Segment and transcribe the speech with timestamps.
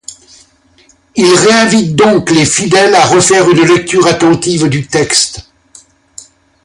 [1.15, 5.51] Il réinvite donc les fidèles à refaire une lecture attentive du texte.